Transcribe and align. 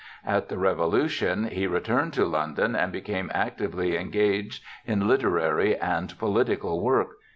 At 0.25 0.49
the 0.49 0.57
Revolution 0.57 1.43
he 1.49 1.67
returned 1.67 2.13
to 2.13 2.25
London 2.25 2.75
and 2.75 2.91
became 2.91 3.29
actively 3.35 3.95
engaged 3.95 4.63
in 4.83 5.07
literary 5.07 5.77
and 5.77 6.17
political 6.17 6.81
work. 6.81 7.17